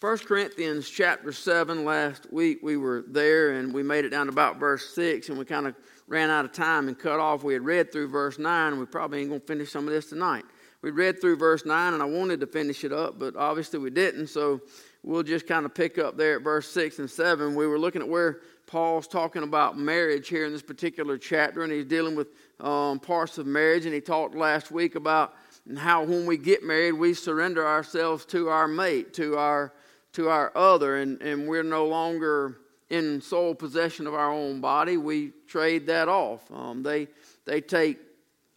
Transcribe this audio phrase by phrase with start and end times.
[0.00, 4.32] 1 Corinthians chapter 7, last week we were there and we made it down to
[4.32, 5.74] about verse 6 and we kind of
[6.06, 7.44] ran out of time and cut off.
[7.44, 9.92] We had read through verse 9 and we probably ain't going to finish some of
[9.92, 10.44] this tonight.
[10.80, 13.90] We read through verse 9 and I wanted to finish it up, but obviously we
[13.90, 14.62] didn't, so
[15.02, 17.54] we'll just kind of pick up there at verse 6 and 7.
[17.54, 21.70] We were looking at where Paul's talking about marriage here in this particular chapter and
[21.70, 22.28] he's dealing with
[22.60, 25.34] um, parts of marriage and he talked last week about
[25.76, 29.74] how when we get married we surrender ourselves to our mate, to our
[30.12, 32.58] to our other, and, and we're no longer
[32.88, 34.96] in sole possession of our own body.
[34.96, 36.40] We trade that off.
[36.50, 37.08] Um, they,
[37.44, 37.98] they take,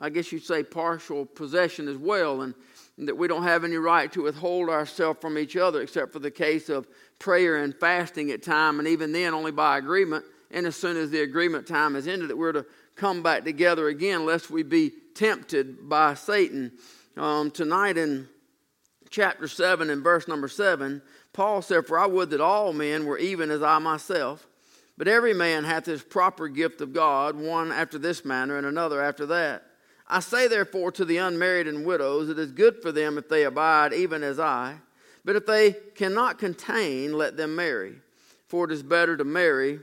[0.02, 2.55] I guess you'd say, partial possession as well, and,
[2.98, 6.20] and that we don't have any right to withhold ourselves from each other except for
[6.20, 6.88] the case of
[7.20, 10.26] prayer and fasting at time, and even then only by agreement.
[10.49, 12.66] And as soon as the agreement time is ended, that we're to
[12.96, 16.72] come back together again, lest we be tempted by Satan.
[17.16, 18.27] Um, tonight in
[19.13, 21.02] chapter 7 and verse number 7,
[21.34, 24.48] Paul said, For I would that all men were even as I myself.
[24.98, 29.01] But every man hath his proper gift of God, one after this manner, and another
[29.01, 29.63] after that.
[30.07, 33.43] I say therefore to the unmarried and widows, it is good for them if they
[33.43, 34.77] abide, even as I.
[35.23, 37.95] But if they cannot contain, let them marry.
[38.48, 39.79] For it is better to marry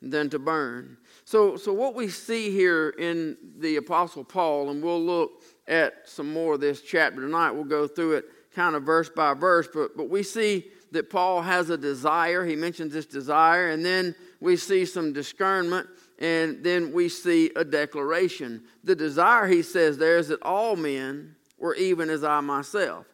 [0.00, 0.96] than to burn.
[1.24, 6.32] So, so what we see here in the Apostle Paul, and we'll look at some
[6.32, 9.96] more of this chapter tonight, we'll go through it kind of verse by verse, but,
[9.96, 12.44] but we see that Paul has a desire.
[12.44, 17.64] He mentions this desire, and then we see some discernment, and then we see a
[17.64, 18.62] declaration.
[18.84, 23.06] The desire, he says, there is that all men were even as I myself.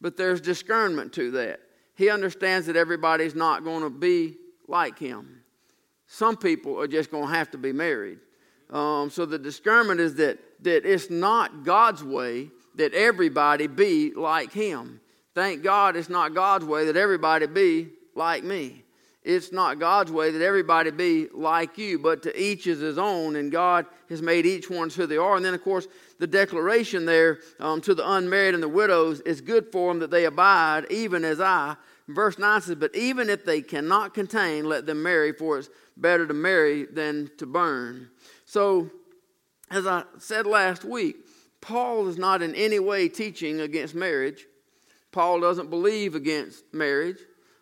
[0.00, 1.60] But there's discernment to that.
[1.94, 4.36] He understands that everybody's not going to be
[4.66, 5.42] like him.
[6.06, 8.18] Some people are just going to have to be married.
[8.70, 14.52] Um, so the discernment is that, that it's not God's way that everybody be like
[14.52, 15.00] him.
[15.34, 18.84] Thank God it's not God's way that everybody be like me.
[19.22, 23.36] It's not God's way that everybody be like you, but to each is his own,
[23.36, 25.36] and God has made each one who they are.
[25.36, 25.86] And then, of course,
[26.18, 30.10] the declaration there um, to the unmarried and the widows is good for them that
[30.10, 31.76] they abide, even as I.
[32.08, 36.26] Verse 9 says, But even if they cannot contain, let them marry, for it's better
[36.26, 38.08] to marry than to burn.
[38.46, 38.90] So,
[39.70, 41.16] as I said last week,
[41.60, 44.46] Paul is not in any way teaching against marriage.
[45.12, 47.18] Paul doesn't believe against marriage.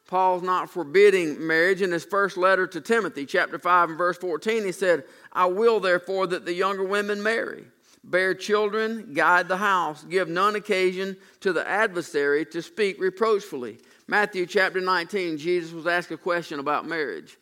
[0.06, 1.82] Paul's not forbidding marriage.
[1.82, 5.81] In his first letter to Timothy, chapter 5 and verse 14, he said, I will
[5.81, 7.64] therefore that the younger women marry,
[8.04, 13.78] bear children, guide the house, give none occasion to the adversary to speak reproachfully.
[14.06, 17.37] Matthew chapter 19, Jesus was asked a question about marriage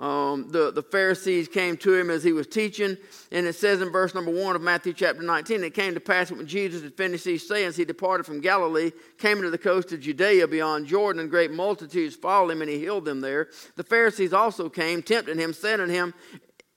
[0.00, 2.96] um, the, the Pharisees came to him as he was teaching.
[3.30, 6.32] And it says in verse number one of Matthew chapter 19, it came to pass
[6.32, 10.00] when Jesus had finished these sayings, he departed from Galilee, came into the coast of
[10.00, 13.48] Judea beyond Jordan, and great multitudes followed him, and he healed them there.
[13.76, 16.14] The Pharisees also came, tempting him, saying unto him,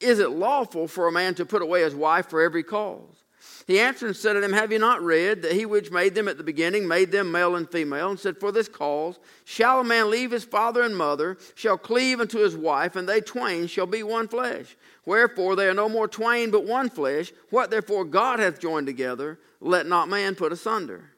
[0.01, 3.22] Is it lawful for a man to put away his wife for every cause?
[3.65, 6.27] He answered and said to them, Have you not read that he which made them
[6.27, 8.09] at the beginning made them male and female?
[8.09, 12.19] And said, For this cause shall a man leave his father and mother, shall cleave
[12.19, 14.75] unto his wife, and they twain shall be one flesh.
[15.05, 17.31] Wherefore they are no more twain but one flesh.
[17.49, 21.11] What therefore God hath joined together, let not man put asunder.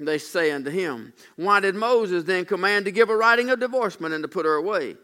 [0.00, 4.14] They say unto him, Why did Moses then command to give a writing of divorcement
[4.14, 4.96] and to put her away?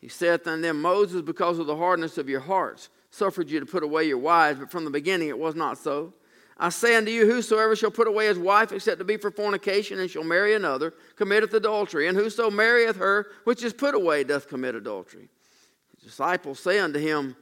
[0.00, 3.66] He saith unto them, Moses, because of the hardness of your hearts, suffered you to
[3.66, 6.14] put away your wives, but from the beginning it was not so.
[6.62, 9.98] I say unto you, whosoever shall put away his wife except to be for fornication
[9.98, 12.06] and shall marry another, committeth adultery.
[12.06, 15.30] And whoso marrieth her which is put away doth commit adultery.
[15.94, 17.34] His disciples say unto him,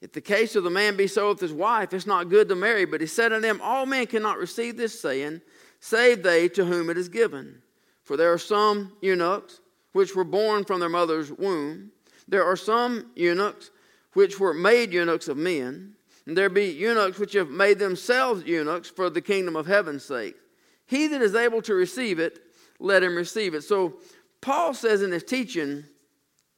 [0.00, 2.54] If the case of the man be so with his wife, it's not good to
[2.54, 2.84] marry.
[2.84, 5.40] But he said unto them, All men cannot receive this saying,
[5.80, 7.60] save they to whom it is given.
[8.04, 9.60] For there are some eunuchs
[9.92, 11.90] which were born from their mother's womb.
[12.28, 13.72] There are some eunuchs
[14.12, 15.96] which were made eunuchs of men
[16.28, 20.36] and there be eunuchs which have made themselves eunuchs for the kingdom of heaven's sake.
[20.84, 22.38] He that is able to receive it,
[22.78, 23.62] let him receive it.
[23.62, 23.94] So
[24.42, 25.84] Paul says in his teaching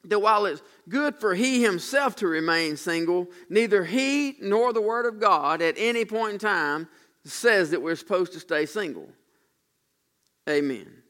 [0.03, 5.07] that while it's good for he himself to remain single, neither he nor the Word
[5.07, 6.89] of God at any point in time
[7.25, 9.09] says that we're supposed to stay single.
[10.49, 10.79] Amen.
[10.79, 11.03] Amen.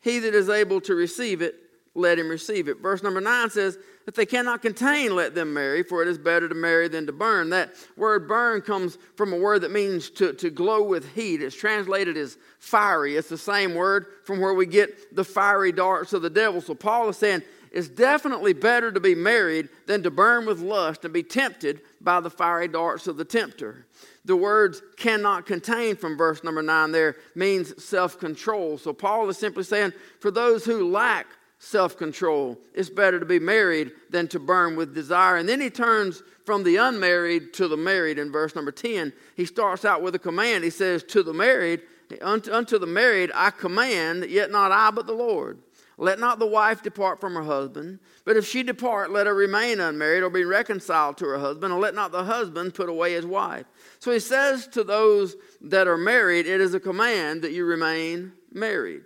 [0.00, 1.56] He that is able to receive it,
[1.94, 2.80] let him receive it.
[2.80, 6.48] Verse number 9 says, If they cannot contain, let them marry, for it is better
[6.48, 7.50] to marry than to burn.
[7.50, 11.42] That word burn comes from a word that means to, to glow with heat.
[11.42, 13.16] It's translated as fiery.
[13.16, 16.60] It's the same word from where we get the fiery darts of the devil.
[16.62, 17.42] So Paul is saying,
[17.72, 22.20] it's definitely better to be married than to burn with lust and be tempted by
[22.20, 23.86] the fiery darts of the tempter.
[24.24, 28.76] The words cannot contain from verse number nine there means self control.
[28.76, 31.26] So Paul is simply saying, for those who lack
[31.62, 35.36] self control, it's better to be married than to burn with desire.
[35.36, 39.12] And then he turns from the unmarried to the married in verse number 10.
[39.36, 40.64] He starts out with a command.
[40.64, 41.82] He says, To the married,
[42.20, 45.58] unto, unto the married, I command, yet not I, but the Lord.
[45.98, 49.78] Let not the wife depart from her husband, but if she depart, let her remain
[49.78, 53.26] unmarried or be reconciled to her husband, and let not the husband put away his
[53.26, 53.66] wife.
[54.00, 58.32] So he says to those that are married, it is a command that you remain
[58.52, 59.02] married.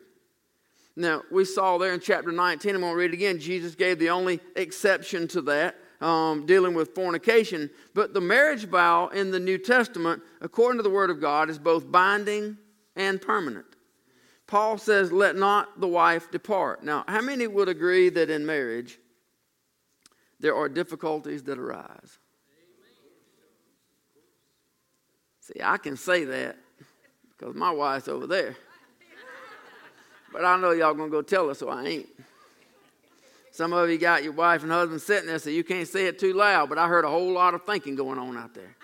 [0.97, 3.39] Now, we saw there in chapter 19, I'm going to read it again.
[3.39, 7.69] Jesus gave the only exception to that, um, dealing with fornication.
[7.93, 11.59] But the marriage vow in the New Testament, according to the Word of God, is
[11.59, 12.57] both binding
[12.97, 13.67] and permanent.
[14.47, 16.83] Paul says, Let not the wife depart.
[16.83, 18.99] Now, how many would agree that in marriage
[20.41, 22.19] there are difficulties that arise?
[25.41, 26.57] See, I can say that
[27.29, 28.57] because my wife's over there.
[30.37, 32.09] But I know y'all gonna go tell her, so I ain't.
[33.53, 36.19] Some of you got your wife and husband sitting there, so you can't say it
[36.19, 38.77] too loud, but I heard a whole lot of thinking going on out there.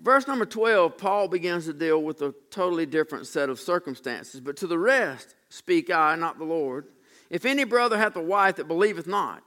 [0.00, 4.40] Verse number 12, Paul begins to deal with a totally different set of circumstances.
[4.40, 6.86] But to the rest speak I, not the Lord.
[7.30, 9.44] If any brother hath a wife that believeth not,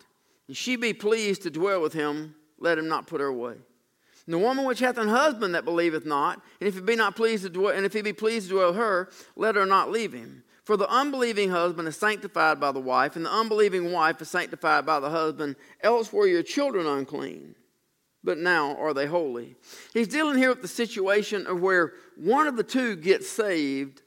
[0.47, 3.55] and she be pleased to dwell with him, let him not put her away.
[4.25, 7.17] And the woman which hath an husband that believeth not, and if he be not
[7.17, 9.91] pleased to dwell, and if he be pleased to dwell with her, let her not
[9.91, 10.45] leave him.
[10.63, 14.85] For the unbelieving husband is sanctified by the wife, and the unbelieving wife is sanctified
[14.85, 15.57] by the husband.
[15.81, 17.55] Else were your children unclean,
[18.23, 19.55] but now are they holy.
[19.93, 24.01] He's dealing here with the situation of where one of the two gets saved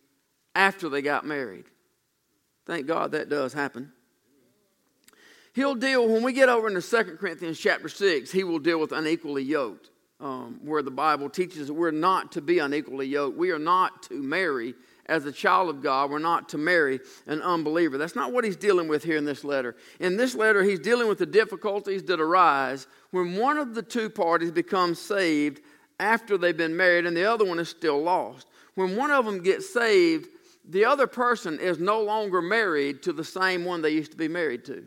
[0.54, 1.66] after they got married.
[2.64, 3.92] Thank God that does happen.
[5.54, 8.92] He'll deal, when we get over into 2 Corinthians chapter 6, he will deal with
[8.92, 13.36] unequally yoked, um, where the Bible teaches that we're not to be unequally yoked.
[13.36, 14.74] We are not to marry
[15.06, 17.96] as a child of God, we're not to marry an unbeliever.
[17.96, 19.76] That's not what he's dealing with here in this letter.
[20.00, 24.10] In this letter, he's dealing with the difficulties that arise when one of the two
[24.10, 25.60] parties becomes saved
[26.00, 28.48] after they've been married and the other one is still lost.
[28.74, 30.28] When one of them gets saved,
[30.68, 34.28] the other person is no longer married to the same one they used to be
[34.28, 34.84] married to.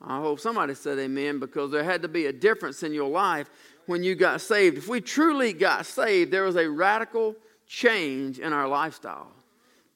[0.00, 3.48] I hope somebody said amen because there had to be a difference in your life
[3.86, 4.76] when you got saved.
[4.76, 7.34] If we truly got saved, there was a radical
[7.66, 9.32] change in our lifestyle.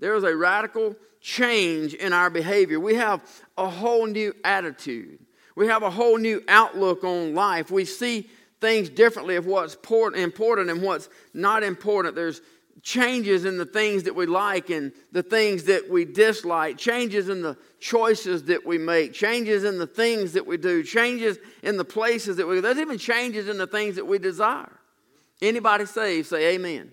[0.01, 2.81] There is a radical change in our behavior.
[2.81, 3.23] We have
[3.57, 5.19] a whole new attitude.
[5.55, 7.71] We have a whole new outlook on life.
[7.71, 8.29] We see
[8.61, 9.77] things differently of what's
[10.15, 12.15] important and what's not important.
[12.15, 12.41] There's
[12.83, 17.43] changes in the things that we like and the things that we dislike, changes in
[17.43, 21.85] the choices that we make, changes in the things that we do, changes in the
[21.85, 22.61] places that we go.
[22.63, 24.73] There's even changes in the things that we desire.
[25.43, 26.93] Anybody saved, say amen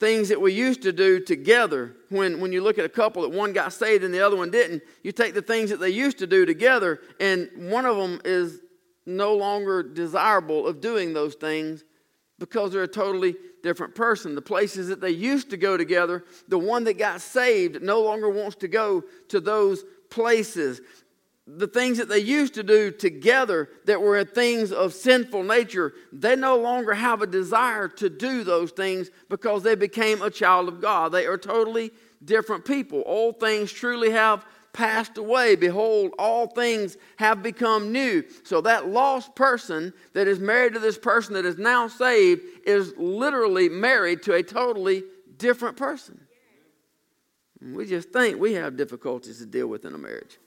[0.00, 1.96] things that we used to do together.
[2.08, 4.50] When, when you look at a couple that one got saved and the other one
[4.50, 8.20] didn't you take the things that they used to do together and one of them
[8.24, 8.60] is
[9.06, 11.84] no longer desirable of doing those things
[12.38, 14.34] because they're a totally different person.
[14.34, 18.28] The places that they used to go together the one that got saved no longer
[18.28, 20.80] wants to go to those places
[21.56, 26.36] the things that they used to do together that were things of sinful nature, they
[26.36, 30.80] no longer have a desire to do those things because they became a child of
[30.80, 31.10] God.
[31.10, 31.90] They are totally
[32.22, 33.00] different people.
[33.00, 34.44] All things truly have
[34.74, 35.56] passed away.
[35.56, 38.24] Behold, all things have become new.
[38.44, 42.92] So that lost person that is married to this person that is now saved is
[42.98, 45.02] literally married to a totally
[45.38, 46.20] different person.
[47.60, 50.38] We just think we have difficulties to deal with in a marriage.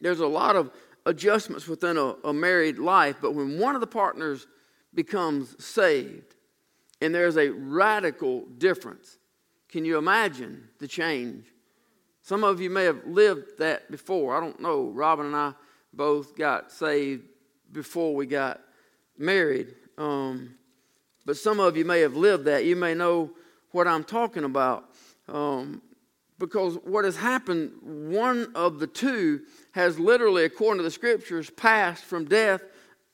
[0.00, 0.70] There's a lot of
[1.04, 4.46] adjustments within a, a married life, but when one of the partners
[4.94, 6.34] becomes saved
[7.00, 9.18] and there's a radical difference,
[9.68, 11.46] can you imagine the change?
[12.22, 14.36] Some of you may have lived that before.
[14.36, 14.88] I don't know.
[14.88, 15.52] Robin and I
[15.92, 17.22] both got saved
[17.70, 18.60] before we got
[19.16, 19.74] married.
[19.96, 20.54] Um,
[21.24, 22.64] but some of you may have lived that.
[22.64, 23.30] You may know
[23.70, 24.90] what I'm talking about.
[25.28, 25.82] Um,
[26.38, 32.04] because what has happened, one of the two has literally, according to the scriptures, passed
[32.04, 32.62] from death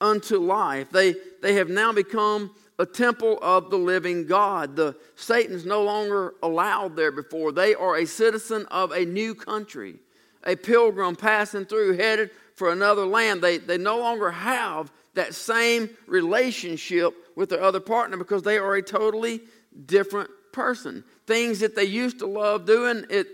[0.01, 0.91] unto life.
[0.91, 4.75] They, they have now become a temple of the living God.
[4.75, 7.53] The Satan's no longer allowed there before.
[7.53, 9.97] They are a citizen of a new country,
[10.45, 13.41] a pilgrim passing through, headed for another land.
[13.41, 18.75] They, they no longer have that same relationship with their other partner because they are
[18.75, 19.43] a totally
[19.87, 21.05] different person.
[21.27, 23.27] Things that they used to love doing, it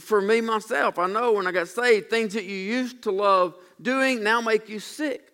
[0.00, 3.54] For me, myself, I know when I got saved, things that you used to love
[3.80, 5.33] doing now make you sick.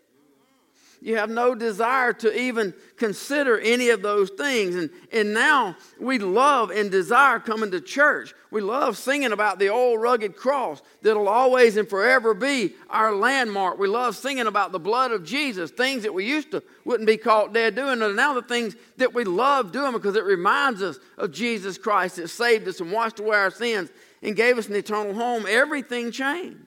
[1.02, 4.76] You have no desire to even consider any of those things.
[4.76, 8.34] And, and now we love and desire coming to church.
[8.50, 13.78] We love singing about the old rugged cross that'll always and forever be our landmark.
[13.78, 17.16] We love singing about the blood of Jesus, things that we used to wouldn't be
[17.16, 20.98] caught dead doing, and now the things that we love doing because it reminds us
[21.16, 23.88] of Jesus Christ that saved us and washed away our sins
[24.22, 25.46] and gave us an eternal home.
[25.48, 26.58] Everything changed.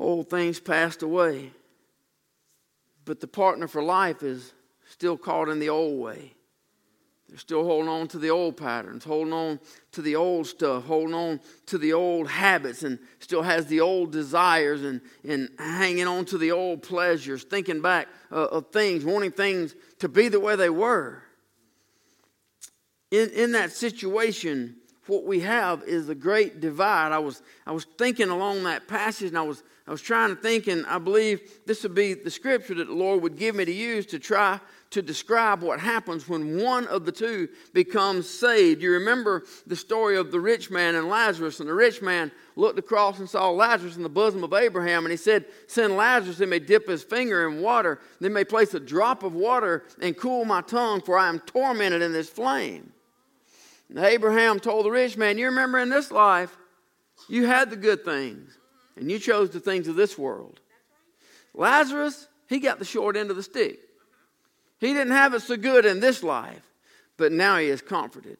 [0.00, 1.50] Old things passed away,
[3.04, 4.54] but the partner for life is
[4.88, 6.32] still caught in the old way.
[7.28, 9.60] They're still holding on to the old patterns, holding on
[9.92, 14.10] to the old stuff, holding on to the old habits, and still has the old
[14.10, 19.32] desires and, and hanging on to the old pleasures, thinking back uh, of things, wanting
[19.32, 21.22] things to be the way they were.
[23.10, 24.76] In, in that situation,
[25.10, 27.12] what we have is a great divide.
[27.12, 30.40] I was, I was thinking along that passage and I was, I was trying to
[30.40, 33.64] think, and I believe this would be the scripture that the Lord would give me
[33.64, 38.82] to use to try to describe what happens when one of the two becomes saved.
[38.82, 42.78] You remember the story of the rich man and Lazarus, and the rich man looked
[42.78, 46.46] across and saw Lazarus in the bosom of Abraham, and he said, Send Lazarus, he
[46.46, 50.44] may dip his finger in water, then may place a drop of water and cool
[50.44, 52.92] my tongue, for I am tormented in this flame.
[53.98, 56.56] Abraham told the rich man, You remember in this life,
[57.28, 58.56] you had the good things,
[58.96, 60.60] and you chose the things of this world.
[61.54, 63.80] Lazarus, he got the short end of the stick.
[64.78, 66.62] He didn't have it so good in this life,
[67.16, 68.38] but now he is comforted.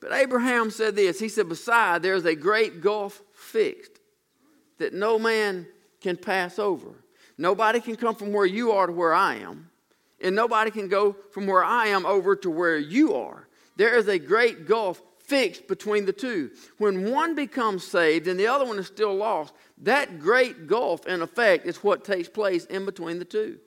[0.00, 4.00] But Abraham said this He said, Beside, there's a great gulf fixed
[4.78, 5.66] that no man
[6.00, 6.88] can pass over.
[7.38, 9.70] Nobody can come from where you are to where I am,
[10.20, 13.43] and nobody can go from where I am over to where you are.
[13.76, 16.50] There is a great gulf fixed between the two.
[16.78, 21.22] When one becomes saved and the other one is still lost, that great gulf, in
[21.22, 23.58] effect, is what takes place in between the two.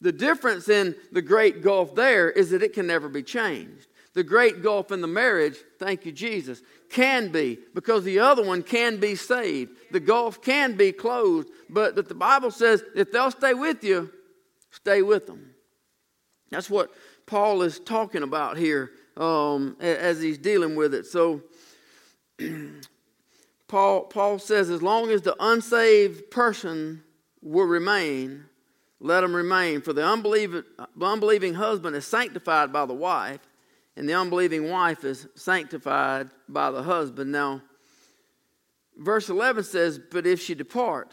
[0.00, 3.86] The difference in the great gulf there is that it can never be changed.
[4.12, 8.62] The great gulf in the marriage, thank you, Jesus, can be because the other one
[8.62, 9.72] can be saved.
[9.92, 14.10] The gulf can be closed, but that the Bible says if they'll stay with you,
[14.72, 15.54] stay with them.
[16.50, 16.90] That's what
[17.26, 21.06] Paul is talking about here um, as he's dealing with it.
[21.06, 21.42] So,
[23.68, 27.04] Paul, Paul says, as long as the unsaved person
[27.42, 28.46] will remain,
[28.98, 29.82] let him remain.
[29.82, 30.64] For the unbelieving,
[31.00, 33.40] unbelieving husband is sanctified by the wife,
[33.94, 37.30] and the unbelieving wife is sanctified by the husband.
[37.30, 37.60] Now,
[38.96, 41.12] verse 11 says, But if she depart,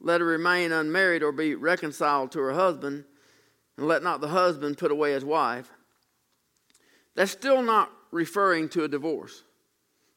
[0.00, 3.04] let her remain unmarried or be reconciled to her husband,
[3.76, 5.70] and let not the husband put away his wife.
[7.16, 9.42] That's still not referring to a divorce.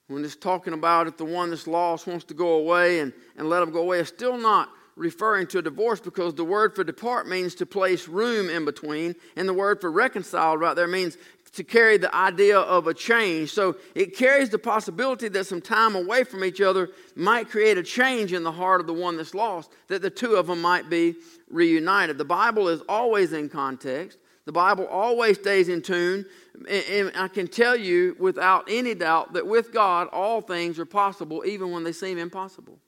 [0.07, 3.49] When it's talking about if the one that's lost wants to go away and, and
[3.49, 6.83] let them go away, it's still not referring to a divorce because the word for
[6.83, 11.17] depart means to place room in between, and the word for reconciled right there means
[11.53, 13.51] to carry the idea of a change.
[13.51, 17.83] So it carries the possibility that some time away from each other might create a
[17.83, 20.89] change in the heart of the one that's lost, that the two of them might
[20.89, 21.15] be
[21.49, 22.17] reunited.
[22.17, 24.17] The Bible is always in context.
[24.45, 26.25] The Bible always stays in tune.
[26.67, 31.43] And I can tell you without any doubt that with God, all things are possible,
[31.45, 32.79] even when they seem impossible.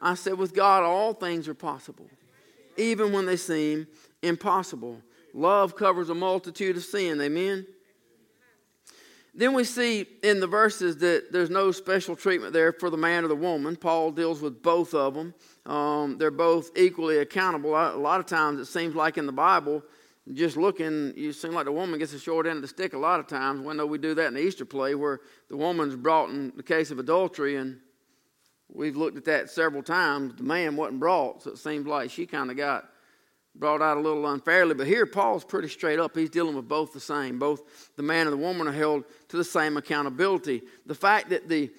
[0.00, 2.10] I said, with God, all things are possible,
[2.76, 3.86] even when they seem
[4.20, 5.00] impossible.
[5.32, 7.20] Love covers a multitude of sin.
[7.20, 7.66] Amen.
[9.34, 13.24] Then we see in the verses that there's no special treatment there for the man
[13.24, 13.76] or the woman.
[13.76, 15.34] Paul deals with both of them.
[15.64, 17.70] Um, they're both equally accountable.
[17.70, 19.82] A lot of times it seems like in the Bible,
[20.32, 22.98] just looking, you seem like the woman gets the short end of the stick a
[22.98, 23.60] lot of times.
[23.60, 26.62] We know we do that in the Easter play where the woman's brought in the
[26.62, 27.78] case of adultery, and
[28.68, 30.34] we've looked at that several times.
[30.36, 32.88] The man wasn't brought, so it seems like she kind of got
[33.54, 34.74] brought out a little unfairly.
[34.74, 36.16] But here, Paul's pretty straight up.
[36.16, 37.38] He's dealing with both the same.
[37.38, 40.62] Both the man and the woman are held to the same accountability.
[40.86, 41.70] The fact that the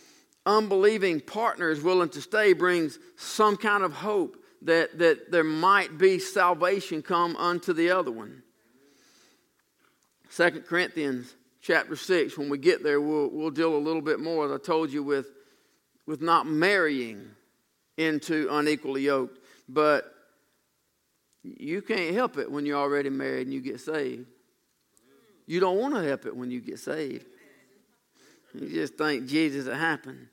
[0.45, 5.97] unbelieving partner is willing to stay brings some kind of hope that, that there might
[5.97, 8.43] be salvation come unto the other one.
[10.35, 14.45] 2 Corinthians chapter 6, when we get there, we'll, we'll deal a little bit more,
[14.45, 15.27] as I told you, with,
[16.05, 17.29] with not marrying
[17.97, 19.39] into unequally yoked.
[19.69, 20.13] But
[21.43, 24.27] you can't help it when you're already married and you get saved.
[25.45, 27.25] You don't want to help it when you get saved.
[28.53, 30.27] You just think Jesus it happened.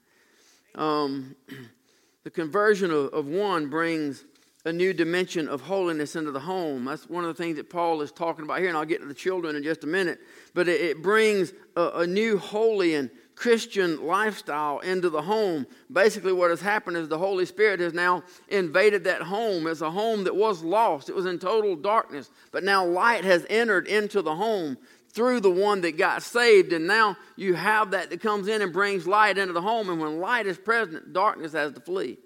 [0.74, 1.34] Um,
[2.24, 4.24] the conversion of, of one brings
[4.66, 6.84] a new dimension of holiness into the home.
[6.84, 9.06] That's one of the things that Paul is talking about here, and I'll get to
[9.06, 10.20] the children in just a minute.
[10.52, 15.66] But it, it brings a, a, new holy and Christian lifestyle into the home.
[15.90, 19.66] Basically, what has happened is the Holy Spirit has now invaded that home.
[19.66, 22.30] It's a home that was lost, it was in total darkness.
[22.52, 24.76] But now light has entered into the home
[25.12, 26.72] through the one that got saved.
[26.72, 29.88] And now you have that that comes in and brings light into the home.
[29.88, 32.18] And when light is present, darkness has to flee.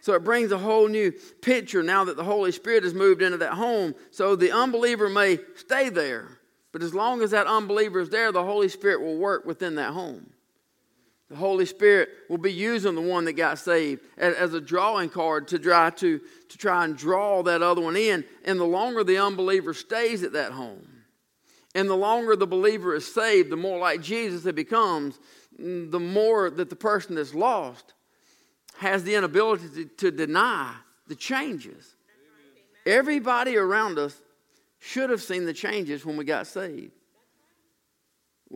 [0.00, 3.38] So it brings a whole new picture now that the Holy Spirit has moved into
[3.38, 3.94] that home.
[4.10, 6.38] So the unbeliever may stay there,
[6.72, 9.92] but as long as that unbeliever is there, the Holy Spirit will work within that
[9.92, 10.30] home.
[11.28, 15.46] The Holy Spirit will be using the one that got saved as, a drawing card
[15.48, 18.24] to try to, to try and draw that other one in.
[18.44, 20.88] And the longer the unbeliever stays at that home,
[21.74, 25.18] and the longer the believer is saved, the more like Jesus it becomes,
[25.58, 27.94] the more that the person that's lost
[28.78, 30.74] has the inability to, to deny
[31.06, 31.94] the changes.
[32.86, 34.16] Everybody around us
[34.78, 36.92] should have seen the changes when we got saved.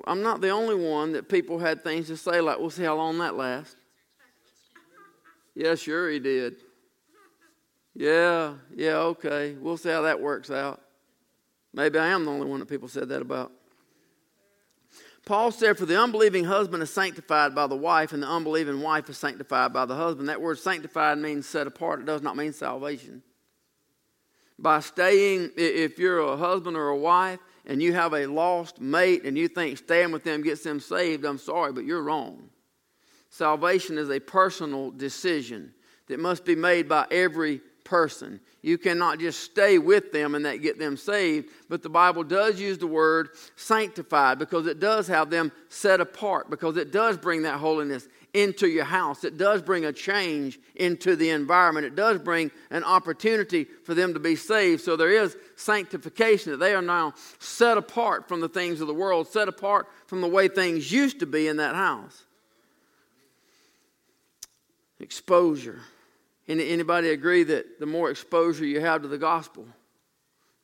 [0.07, 2.97] I'm not the only one that people had things to say like, we'll see how
[2.97, 3.77] long that lasts.
[5.55, 6.57] Yeah, sure he did.
[7.95, 9.55] Yeah, yeah, okay.
[9.55, 10.81] We'll see how that works out.
[11.75, 13.53] Maybe I am the only one that people said that about.
[15.27, 19.09] Paul said, For the unbelieving husband is sanctified by the wife, and the unbelieving wife
[19.09, 20.29] is sanctified by the husband.
[20.29, 23.23] That word sanctified means set apart, it does not mean salvation.
[24.57, 29.25] By staying, if you're a husband or a wife and you have a lost mate
[29.25, 32.51] and you think staying with them gets them saved, I'm sorry, but you're wrong.
[33.31, 35.75] Salvation is a personal decision
[36.07, 38.39] that must be made by every person.
[38.65, 41.51] You cannot just stay with them and that get them saved.
[41.69, 46.49] But the Bible does use the word sanctified because it does have them set apart,
[46.49, 49.23] because it does bring that holiness into your house.
[49.23, 51.85] It does bring a change into the environment.
[51.85, 54.81] It does bring an opportunity for them to be saved.
[54.81, 58.95] So there is sanctification that they are now set apart from the things of the
[58.95, 62.23] world, set apart from the way things used to be in that house.
[65.01, 65.83] Exposure.
[66.47, 69.67] Anybody agree that the more exposure you have to the gospel,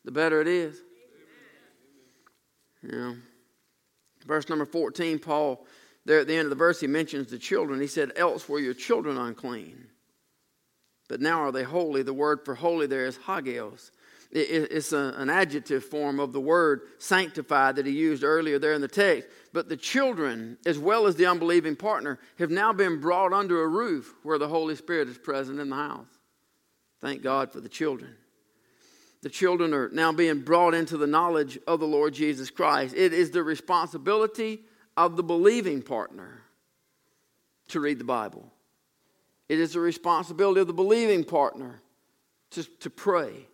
[0.04, 0.78] the better it is?
[2.82, 3.14] Yeah.
[4.26, 5.66] Verse number 14, Paul,
[6.04, 7.80] there at the end of the verse, he mentions the children.
[7.80, 9.86] He said, Else were your children unclean.
[11.08, 12.02] But now are they holy?
[12.02, 13.90] The word for holy there is hagios.
[14.32, 18.86] It's an adjective form of the word sanctified that he used earlier there in the
[18.86, 19.28] text.
[19.52, 23.66] But the children, as well as the unbelieving partner, have now been brought under a
[23.66, 26.06] roof where the Holy Spirit is present in the house.
[27.00, 28.14] Thank God for the children.
[29.22, 32.94] The children are now being brought into the knowledge of the Lord Jesus Christ.
[32.96, 34.62] It is the responsibility
[34.96, 36.40] of the believing partner
[37.68, 38.52] to read the Bible.
[39.48, 41.82] It is the responsibility of the believing partner
[42.52, 43.48] to, to pray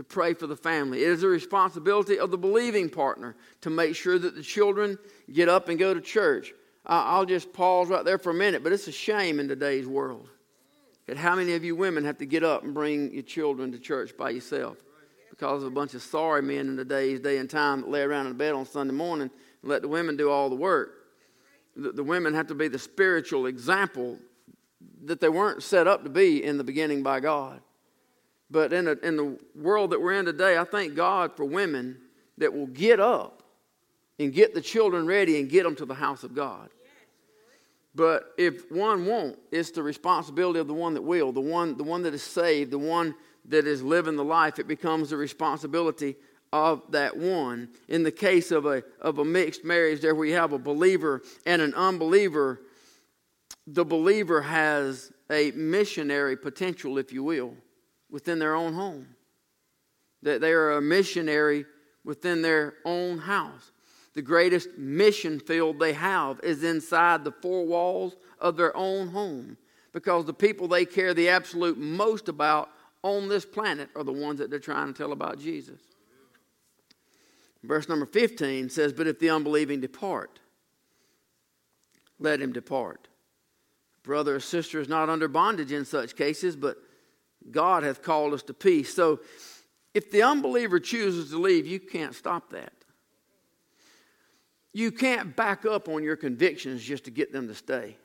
[0.00, 1.02] to pray for the family.
[1.02, 4.96] It is a responsibility of the believing partner to make sure that the children
[5.30, 6.54] get up and go to church.
[6.86, 10.26] I'll just pause right there for a minute, but it's a shame in today's world
[11.06, 13.78] that how many of you women have to get up and bring your children to
[13.78, 14.78] church by yourself
[15.28, 18.26] because of a bunch of sorry men in today's day and time that lay around
[18.26, 19.28] in bed on Sunday morning
[19.60, 20.92] and let the women do all the work.
[21.76, 24.18] The, the women have to be the spiritual example
[25.04, 27.60] that they weren't set up to be in the beginning by God.
[28.50, 31.98] But in, a, in the world that we're in today, I thank God for women
[32.38, 33.42] that will get up
[34.18, 36.68] and get the children ready and get them to the house of God.
[37.94, 41.84] But if one won't, it's the responsibility of the one that will, the one, the
[41.84, 43.14] one that is saved, the one
[43.46, 44.58] that is living the life.
[44.58, 46.16] It becomes the responsibility
[46.52, 47.68] of that one.
[47.88, 51.62] In the case of a, of a mixed marriage, there we have a believer and
[51.62, 52.60] an unbeliever,
[53.66, 57.54] the believer has a missionary potential, if you will
[58.10, 59.06] within their own home,
[60.22, 61.64] that they are a missionary
[62.04, 63.72] within their own house.
[64.14, 69.56] The greatest mission field they have is inside the four walls of their own home
[69.92, 72.70] because the people they care the absolute most about
[73.02, 75.80] on this planet are the ones that they're trying to tell about Jesus.
[77.62, 80.40] Verse number 15 says, But if the unbelieving depart,
[82.18, 83.08] let him depart.
[84.02, 86.78] Brother or sister is not under bondage in such cases, but
[87.50, 88.94] God hath called us to peace.
[88.94, 89.20] So
[89.94, 92.72] if the unbeliever chooses to leave, you can't stop that.
[94.72, 97.96] You can't back up on your convictions just to get them to stay.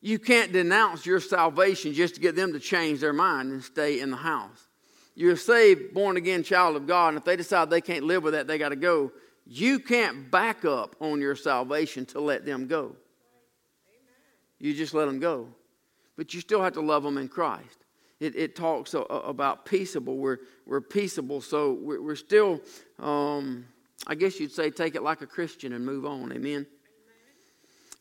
[0.00, 4.00] You can't denounce your salvation just to get them to change their mind and stay
[4.00, 4.68] in the house.
[5.14, 8.22] You're a saved, born again child of God, and if they decide they can't live
[8.22, 9.12] with that, they got to go.
[9.46, 12.96] You can't back up on your salvation to let them go.
[14.58, 15.48] You just let them go.
[16.16, 17.81] But you still have to love them in Christ.
[18.22, 20.16] It, it talks about peaceable.
[20.16, 22.60] We're, we're peaceable, so we're, still,
[23.00, 23.66] um,
[24.06, 26.32] I guess you'd say, take it like a Christian and move on.
[26.32, 26.66] Amen.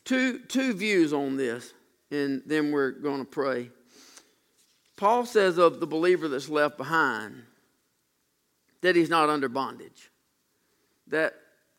[0.06, 1.74] Two, two views on this,
[2.12, 3.72] and then we're going to pray.
[4.96, 7.42] Paul says of the believer that's left behind
[8.82, 10.12] that he's not under bondage.
[11.08, 11.34] That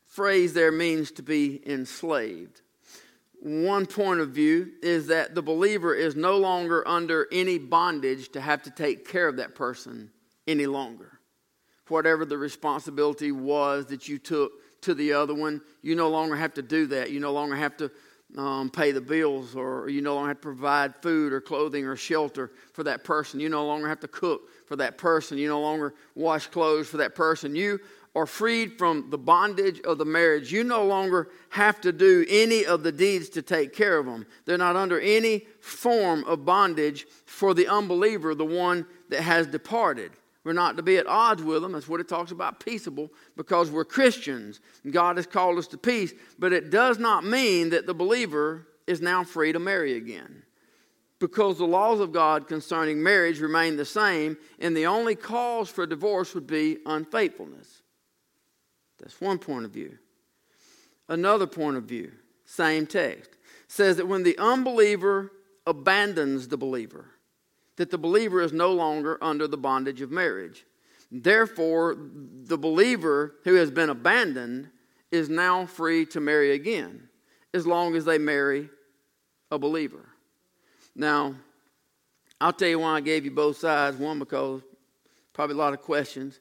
[0.05, 2.61] phrase there means to be enslaved
[3.43, 8.39] one point of view is that the believer is no longer under any bondage to
[8.39, 10.09] have to take care of that person
[10.47, 11.19] any longer.
[11.89, 14.53] Whatever the responsibility was that you took
[14.83, 17.11] to the other one, you no longer have to do that.
[17.11, 17.91] You no longer have to
[18.37, 21.97] um, pay the bills, or you no longer have to provide food or clothing or
[21.97, 23.41] shelter for that person.
[23.41, 25.37] You no longer have to cook for that person.
[25.37, 27.57] You no longer wash clothes for that person.
[27.57, 27.81] You
[28.15, 32.65] are freed from the bondage of the marriage, you no longer have to do any
[32.65, 34.25] of the deeds to take care of them.
[34.45, 40.11] They're not under any form of bondage for the unbeliever, the one that has departed.
[40.43, 41.71] We're not to be at odds with them.
[41.71, 44.59] That's what it talks about peaceable because we're Christians.
[44.89, 46.13] God has called us to peace.
[46.37, 50.43] But it does not mean that the believer is now free to marry again.
[51.19, 55.87] Because the laws of God concerning marriage remain the same, and the only cause for
[55.87, 57.82] divorce would be unfaithfulness.
[59.03, 59.97] That's one point of view.
[61.09, 62.13] Another point of view,
[62.45, 63.31] same text,
[63.67, 65.31] says that when the unbeliever
[65.67, 67.07] abandons the believer,
[67.75, 70.65] that the believer is no longer under the bondage of marriage.
[71.11, 74.69] Therefore, the believer who has been abandoned
[75.11, 77.09] is now free to marry again,
[77.53, 78.69] as long as they marry
[79.51, 80.07] a believer.
[80.95, 81.35] Now,
[82.39, 83.97] I'll tell you why I gave you both sides.
[83.97, 84.61] One, because
[85.33, 86.39] probably a lot of questions.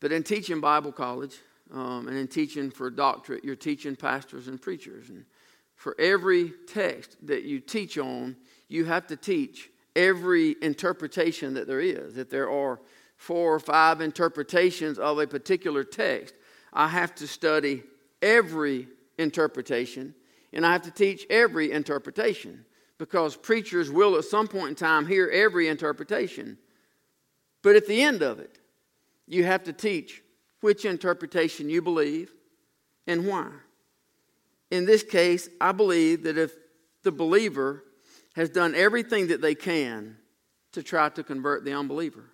[0.00, 1.36] But in teaching Bible college,
[1.72, 5.08] um, and in teaching for a doctorate, you're teaching pastors and preachers.
[5.08, 5.24] And
[5.74, 8.36] for every text that you teach on,
[8.68, 12.14] you have to teach every interpretation that there is.
[12.14, 12.78] That there are
[13.16, 16.34] four or five interpretations of a particular text,
[16.72, 17.84] I have to study
[18.20, 20.14] every interpretation,
[20.52, 22.64] and I have to teach every interpretation
[22.98, 26.58] because preachers will at some point in time hear every interpretation.
[27.62, 28.58] But at the end of it,
[29.26, 30.21] you have to teach
[30.62, 32.32] which interpretation you believe
[33.06, 33.50] and why.
[34.70, 36.54] In this case, I believe that if
[37.02, 37.84] the believer
[38.34, 40.16] has done everything that they can
[40.72, 42.24] to try to convert the unbeliever,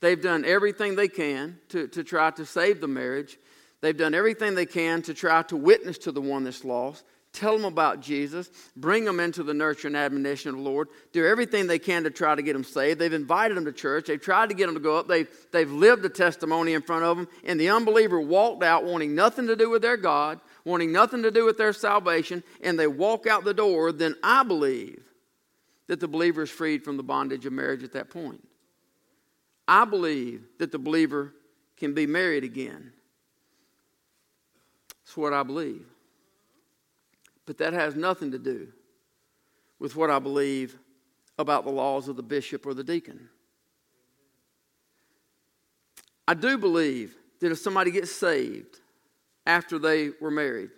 [0.00, 3.38] they've done everything they can to, to try to save the marriage,
[3.80, 7.04] they've done everything they can to try to witness to the one that's lost,
[7.36, 11.24] tell them about Jesus, bring them into the nurture and admonition of the Lord, do
[11.26, 12.98] everything they can to try to get them saved.
[12.98, 15.70] They've invited them to church, they've tried to get them to go up, they've, they've
[15.70, 19.56] lived a testimony in front of them, and the unbeliever walked out wanting nothing to
[19.56, 23.44] do with their God, wanting nothing to do with their salvation, and they walk out
[23.44, 25.02] the door, then I believe
[25.86, 28.46] that the believer is freed from the bondage of marriage at that point.
[29.68, 31.32] I believe that the believer
[31.76, 32.92] can be married again.
[35.04, 35.86] That's what I believe.
[37.46, 38.68] But that has nothing to do
[39.78, 40.76] with what I believe
[41.38, 43.28] about the laws of the bishop or the deacon.
[46.26, 48.80] I do believe that if somebody gets saved
[49.46, 50.70] after they were married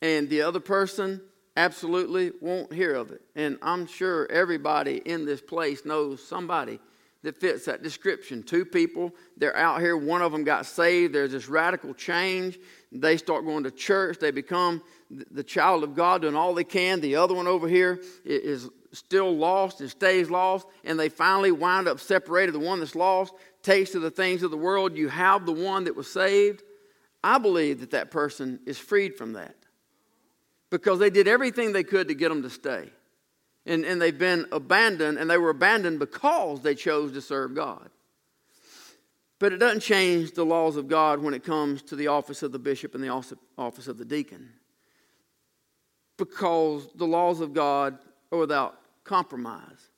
[0.00, 1.20] and the other person
[1.56, 6.78] absolutely won't hear of it, and I'm sure everybody in this place knows somebody
[7.22, 8.42] that fits that description.
[8.42, 12.58] Two people, they're out here, one of them got saved, there's this radical change.
[12.92, 17.00] They start going to church, they become the child of God, doing all they can.
[17.00, 21.88] The other one over here is still lost and stays lost, and they finally wind
[21.88, 22.52] up separated.
[22.52, 24.96] The one that's lost takes to the things of the world.
[24.96, 26.62] You have the one that was saved.
[27.22, 29.56] I believe that that person is freed from that
[30.70, 32.90] because they did everything they could to get them to stay
[33.66, 37.90] and, and they've been abandoned, and they were abandoned because they chose to serve God.
[39.38, 42.52] But it doesn't change the laws of God when it comes to the office of
[42.52, 43.10] the bishop and the
[43.58, 44.50] office of the deacon.
[46.16, 47.98] Because the laws of God
[48.32, 49.90] are without compromise.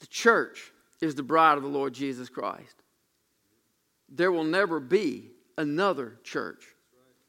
[0.00, 2.82] The church is the bride of the Lord Jesus Christ.
[4.08, 6.64] There will never be another church.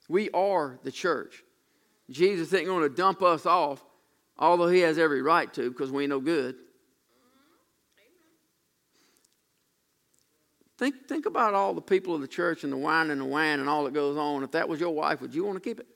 [0.08, 1.44] We are the church.
[2.10, 3.84] Jesus isn't going to dump us off
[4.40, 6.56] although he has every right to because we ain't no good.
[10.78, 13.60] Think, think about all the people of the church and the wine and the wine
[13.60, 14.44] and all that goes on.
[14.44, 15.88] If that was your wife, would you want to keep it?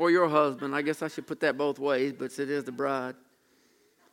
[0.00, 0.74] Or your husband?
[0.74, 3.14] I guess I should put that both ways, but it is the bride.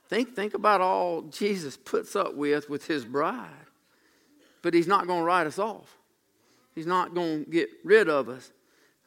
[0.10, 3.50] Think, think about all Jesus puts up with with his bride.
[4.62, 5.98] But he's not going to write us off.
[6.76, 8.52] He's not going to get rid of us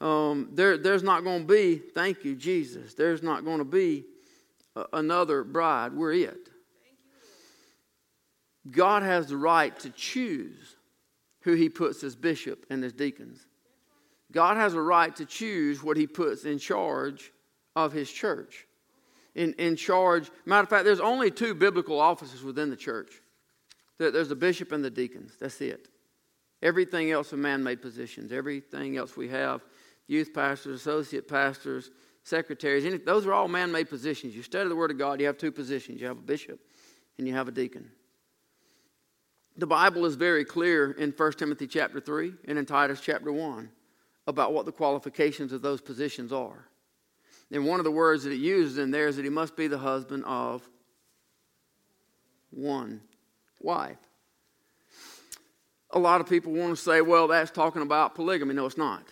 [0.01, 4.05] um, there, there's not going to be, thank you, Jesus, there's not going to be
[4.75, 5.93] a, another bride.
[5.93, 6.49] We're it.
[8.71, 10.77] God has the right to choose
[11.43, 13.47] who he puts as bishop and as deacons.
[14.33, 17.33] God has a right to choose what he puts in charge
[17.75, 18.67] of his church.
[19.35, 23.21] In, in charge, matter of fact, there's only two biblical offices within the church
[24.09, 25.35] there's the bishop and the deacons.
[25.39, 25.89] That's it.
[26.63, 28.33] Everything else are man made positions.
[28.33, 29.61] Everything else we have
[30.07, 31.91] youth pastors, associate pastors,
[32.25, 34.35] secretaries, any, those are all man made positions.
[34.35, 36.59] You study the Word of God, you have two positions you have a bishop
[37.19, 37.91] and you have a deacon.
[39.57, 43.71] The Bible is very clear in 1 Timothy chapter 3 and in Titus chapter 1
[44.27, 46.67] about what the qualifications of those positions are.
[47.51, 49.67] And one of the words that it uses in there is that he must be
[49.67, 50.69] the husband of
[52.51, 53.01] one
[53.61, 53.99] wife.
[55.93, 58.55] A lot of people want to say, well, that's talking about polygamy.
[58.55, 59.05] No, it's not.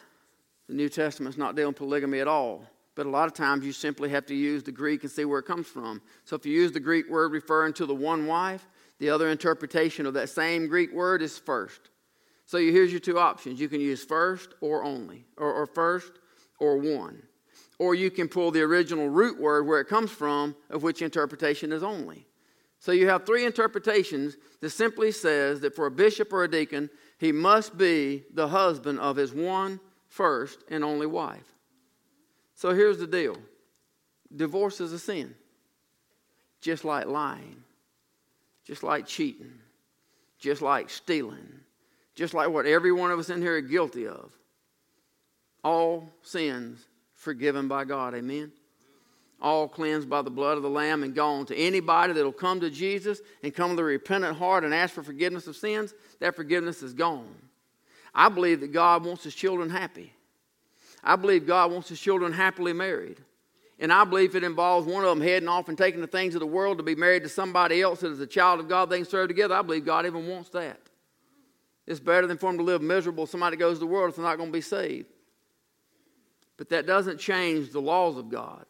[0.69, 2.65] The New Testament's not dealing with polygamy at all.
[2.95, 5.39] But a lot of times you simply have to use the Greek and see where
[5.39, 6.03] it comes from.
[6.25, 8.67] So if you use the Greek word referring to the one wife,
[8.99, 11.91] the other interpretation of that same Greek word is first.
[12.49, 13.61] So here's your two options.
[13.61, 16.13] You can use first or only, or, or first
[16.59, 17.23] or one.
[17.79, 21.73] Or you can pull the original root word where it comes from, of which interpretation
[21.73, 22.27] is only.
[22.79, 26.89] So you have three interpretations that simply says that for a bishop or a deacon,
[27.19, 31.53] he must be the husband of his one first and only wife.
[32.55, 33.37] So here's the deal
[34.35, 35.35] divorce is a sin,
[36.63, 37.63] just like lying,
[38.65, 39.53] just like cheating,
[40.39, 41.61] just like stealing,
[42.19, 44.33] just like what every one of us in here are guilty of.
[45.65, 48.15] All sins forgiven by God.
[48.15, 48.53] Amen
[49.41, 51.47] all cleansed by the blood of the Lamb and gone.
[51.47, 55.03] To anybody that'll come to Jesus and come with a repentant heart and ask for
[55.03, 57.35] forgiveness of sins, that forgiveness is gone.
[58.15, 60.13] I believe that God wants his children happy.
[61.05, 63.19] I believe God wants his children happily married.
[63.79, 66.41] And I believe it involves one of them heading off and taking the things of
[66.41, 68.99] the world to be married to somebody else that is a child of God they
[68.99, 69.55] can serve together.
[69.55, 70.81] I believe God even wants that.
[71.89, 73.27] It's better than for them to live miserable.
[73.27, 75.07] Somebody goes to the world if they're not going to be saved.
[76.59, 78.67] But that doesn't change the laws of God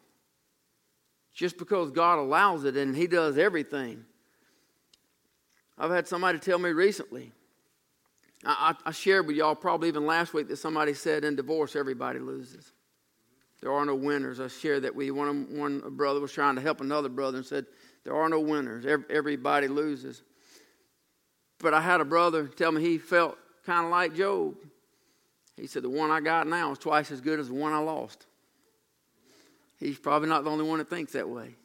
[1.33, 4.05] just because God allows it and He does everything.
[5.77, 7.33] I've had somebody tell me recently,
[8.45, 12.19] I, I, shared with y'all probably even last week that somebody said in divorce, everybody
[12.19, 12.71] loses.
[13.61, 14.39] There are no winners.
[14.39, 17.65] I shared that we one, one brother was trying to help another brother and said,
[18.05, 18.85] There are no winners.
[19.09, 20.21] Everybody loses.
[21.59, 24.55] But I had a brother tell me he felt kind of like Job.
[25.57, 27.79] He said, The one I got now is twice as good as the one I
[27.79, 28.25] lost.
[29.77, 31.55] He's probably not the only one that thinks that way.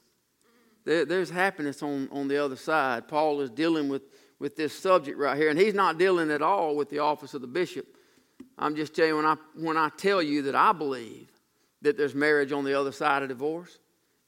[0.84, 3.08] There, there's happiness on, on the other side.
[3.08, 4.02] Paul is dealing with,
[4.38, 7.40] with this subject right here, and he's not dealing at all with the office of
[7.40, 7.86] the bishop.
[8.58, 11.28] I'm just telling you, when I, when I tell you that I believe
[11.82, 13.78] that there's marriage on the other side of divorce,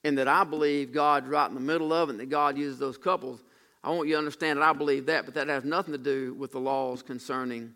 [0.04, 2.78] and that I believe God's right in the middle of it, and that God uses
[2.78, 3.42] those couples,
[3.86, 6.34] I want you to understand that I believe that, but that has nothing to do
[6.34, 7.72] with the laws concerning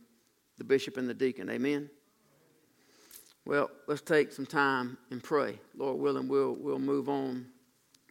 [0.59, 1.49] the bishop and the deacon.
[1.49, 1.89] Amen?
[3.47, 5.61] Well, let's take some time and pray.
[5.77, 7.47] Lord willing, we'll, we'll move on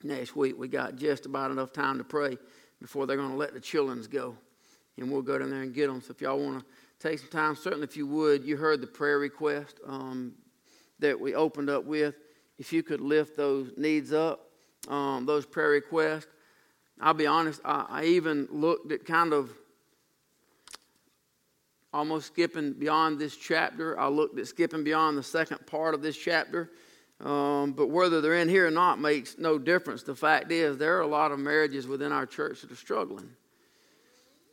[0.01, 0.57] next week.
[0.57, 2.37] We got just about enough time to pray
[2.79, 4.37] before they're going to let the children's go.
[4.97, 6.01] And we'll go down there and get them.
[6.01, 6.65] So if y'all want to
[7.05, 10.35] take some time, certainly if you would, you heard the prayer request um,
[10.99, 12.15] that we opened up with.
[12.57, 14.51] If you could lift those needs up,
[14.87, 16.27] um, those prayer requests.
[16.99, 19.51] I'll be honest, I, I even looked at kind of
[21.93, 23.99] almost skipping beyond this chapter.
[23.99, 26.69] I looked at skipping beyond the second part of this chapter.
[27.21, 30.03] Um, but whether they're in here or not makes no difference.
[30.03, 33.29] The fact is, there are a lot of marriages within our church that are struggling.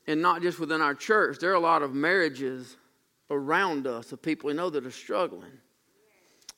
[0.08, 2.76] And not just within our church, there are a lot of marriages
[3.30, 5.52] around us of people we know that are struggling.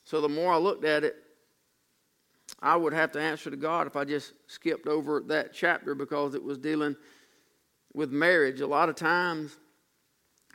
[0.05, 1.15] So the more I looked at it,
[2.61, 6.35] I would have to answer to God if I just skipped over that chapter because
[6.35, 6.95] it was dealing
[7.93, 8.59] with marriage.
[8.59, 9.57] A lot of times,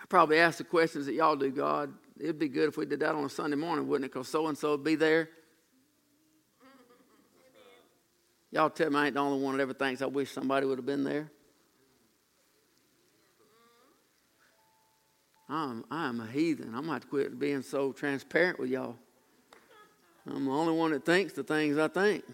[0.01, 1.93] I probably ask the questions that y'all do, God.
[2.21, 4.12] It'd be good if we did that on a Sunday morning, wouldn't it?
[4.12, 5.31] Because so and so would be there.
[8.51, 10.79] Y'all tell me I ain't the only one that ever thinks I wish somebody would
[10.79, 11.31] have been there.
[15.49, 16.75] I'm, I'm a heathen.
[16.75, 18.97] I'm going to quit being so transparent with y'all.
[20.27, 22.25] I'm the only one that thinks the things I think.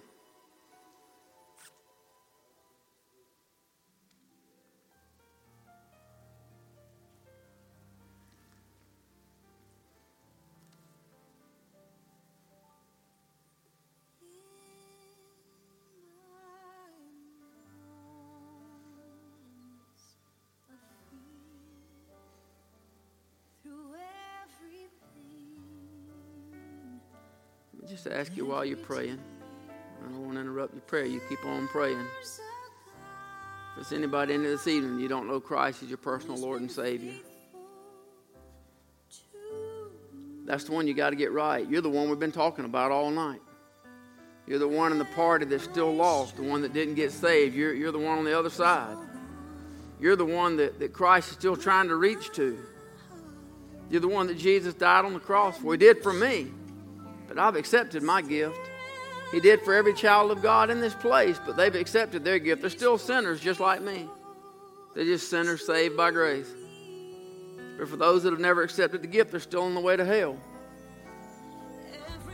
[27.90, 29.18] Just ask you while you're praying.
[29.68, 31.06] I don't want to interrupt your prayer.
[31.06, 31.98] You keep on praying.
[31.98, 32.38] If
[33.74, 37.14] there's anybody in this evening, you don't know Christ as your personal Lord and Savior.
[40.46, 41.68] That's the one you got to get right.
[41.68, 43.42] You're the one we've been talking about all night.
[44.46, 47.56] You're the one in the party that's still lost, the one that didn't get saved.
[47.56, 48.96] You're, you're the one on the other side.
[49.98, 52.56] You're the one that, that Christ is still trying to reach to.
[53.90, 55.72] You're the one that Jesus died on the cross for.
[55.72, 56.52] He did for me,
[57.30, 58.58] but I've accepted my gift.
[59.30, 62.60] He did for every child of God in this place, but they've accepted their gift.
[62.60, 64.08] They're still sinners just like me.
[64.96, 66.52] They're just sinners saved by grace.
[67.78, 70.04] But for those that have never accepted the gift, they're still on the way to
[70.04, 70.36] hell.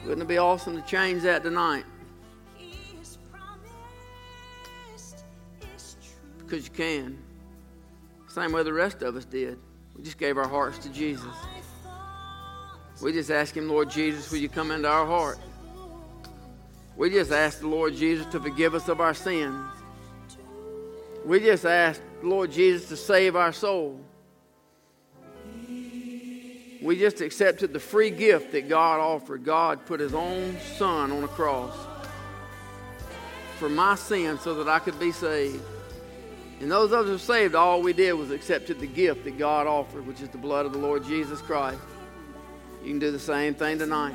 [0.04, 1.84] Wouldn't it be awesome to change that tonight?
[6.38, 7.18] Because you can.
[8.28, 9.58] Same way the rest of us did.
[9.94, 11.26] We just gave our hearts to Jesus.
[13.00, 15.38] We just ask Him, Lord Jesus, will you come into our heart?
[16.96, 19.66] We just ask the Lord Jesus to forgive us of our sins.
[21.24, 24.00] We just asked Lord Jesus to save our soul.
[26.82, 29.44] We just accepted the free gift that God offered.
[29.44, 31.76] God put His own Son on a cross
[33.58, 35.62] for my sin so that I could be saved.
[36.60, 40.06] And those us who saved, all we did was accepted the gift that God offered,
[40.06, 41.80] which is the blood of the Lord Jesus Christ.
[42.86, 44.14] You can do the same thing tonight.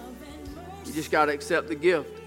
[0.86, 2.21] You just got to accept the gift.